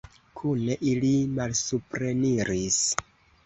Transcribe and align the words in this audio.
Kune 0.39 0.77
ili 0.93 1.11
malsupreniris. 1.35 2.85